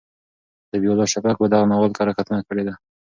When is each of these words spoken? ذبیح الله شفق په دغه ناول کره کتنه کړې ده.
ذبیح 0.71 0.91
الله 0.91 1.07
شفق 1.13 1.35
په 1.39 1.45
دغه 1.53 1.65
ناول 1.71 1.91
کره 1.97 2.11
کتنه 2.17 2.39
کړې 2.47 2.63
ده. 2.67 2.73